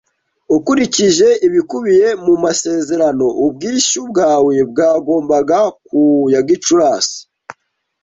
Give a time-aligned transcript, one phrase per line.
[0.55, 5.99] Ukurikije ibikubiye mu masezerano, ubwishyu bwawe bwagombaga ku
[6.33, 7.17] ya Gicurasi.